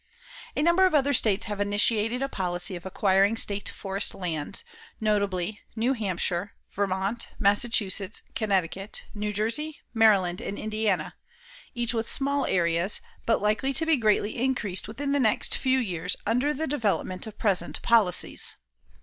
[0.55, 4.63] A number of other states have initiated a policy of acquiring state forest lands,
[4.99, 11.13] notably, New Hampshire, Vermont, Massachusetts, Connecticut, New Jersey, Maryland, and Indiana,
[11.75, 16.15] each with small areas, but likely to be greatly increased within the next few years
[16.25, 18.55] under the development of present policies.